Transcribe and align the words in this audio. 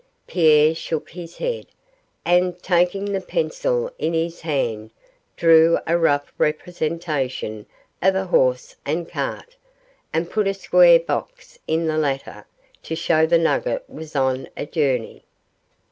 Pierre 0.25 0.73
shook 0.73 1.11
his 1.11 1.37
head, 1.37 1.67
and, 2.25 2.57
taking 2.63 3.11
the 3.13 3.21
pencil 3.21 3.91
in 3.99 4.15
his 4.15 4.41
hand, 4.41 4.89
drew 5.37 5.77
a 5.85 5.95
rough 5.95 6.33
representation 6.39 7.67
of 8.01 8.15
a 8.15 8.25
horse 8.25 8.75
and 8.83 9.07
cart, 9.07 9.55
and 10.11 10.31
put 10.31 10.47
a 10.47 10.55
square 10.55 10.99
box 10.99 11.59
in 11.67 11.85
the 11.85 11.99
latter 11.99 12.47
to 12.81 12.95
show 12.95 13.27
the 13.27 13.37
nugget 13.37 13.83
was 13.87 14.15
on 14.15 14.47
a 14.57 14.65
journey. 14.65 15.23